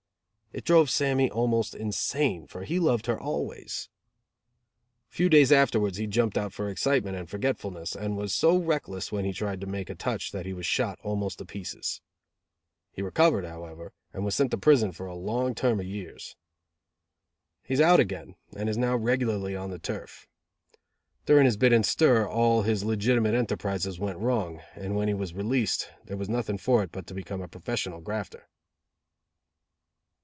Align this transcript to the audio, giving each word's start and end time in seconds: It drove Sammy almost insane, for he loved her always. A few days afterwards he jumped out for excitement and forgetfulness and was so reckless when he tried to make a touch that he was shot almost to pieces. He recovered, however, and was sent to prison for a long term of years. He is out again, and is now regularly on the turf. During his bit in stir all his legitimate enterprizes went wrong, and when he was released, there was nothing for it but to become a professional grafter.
It 0.53 0.65
drove 0.65 0.89
Sammy 0.89 1.31
almost 1.31 1.73
insane, 1.73 2.45
for 2.45 2.65
he 2.65 2.77
loved 2.77 3.05
her 3.05 3.17
always. 3.17 3.87
A 5.09 5.15
few 5.15 5.29
days 5.29 5.49
afterwards 5.49 5.95
he 5.97 6.07
jumped 6.07 6.37
out 6.37 6.51
for 6.51 6.67
excitement 6.67 7.15
and 7.15 7.29
forgetfulness 7.29 7.95
and 7.95 8.17
was 8.17 8.33
so 8.33 8.57
reckless 8.57 9.13
when 9.13 9.23
he 9.23 9.31
tried 9.31 9.61
to 9.61 9.65
make 9.65 9.89
a 9.89 9.95
touch 9.95 10.33
that 10.33 10.45
he 10.45 10.51
was 10.51 10.65
shot 10.65 10.99
almost 11.03 11.37
to 11.39 11.45
pieces. 11.45 12.01
He 12.91 13.01
recovered, 13.01 13.45
however, 13.45 13.93
and 14.11 14.25
was 14.25 14.35
sent 14.35 14.51
to 14.51 14.57
prison 14.57 14.91
for 14.91 15.05
a 15.05 15.15
long 15.15 15.55
term 15.55 15.79
of 15.79 15.85
years. 15.85 16.35
He 17.63 17.73
is 17.73 17.79
out 17.79 18.01
again, 18.01 18.35
and 18.53 18.67
is 18.67 18.77
now 18.77 18.97
regularly 18.97 19.55
on 19.55 19.69
the 19.71 19.79
turf. 19.79 20.27
During 21.25 21.45
his 21.45 21.55
bit 21.55 21.71
in 21.71 21.83
stir 21.85 22.27
all 22.27 22.63
his 22.63 22.83
legitimate 22.83 23.35
enterprizes 23.35 23.99
went 23.99 24.19
wrong, 24.19 24.59
and 24.75 24.97
when 24.97 25.07
he 25.07 25.13
was 25.13 25.33
released, 25.33 25.89
there 26.07 26.17
was 26.17 26.27
nothing 26.27 26.57
for 26.57 26.83
it 26.83 26.91
but 26.91 27.07
to 27.07 27.13
become 27.13 27.41
a 27.41 27.47
professional 27.47 28.01
grafter. 28.01 28.49